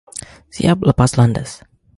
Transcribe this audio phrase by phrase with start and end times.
[0.57, 1.49] Siap lepas landas.